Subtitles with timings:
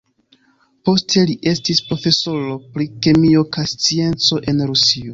[0.89, 5.09] Poste li estis profesoro pri kemio kaj scienco en Rusio.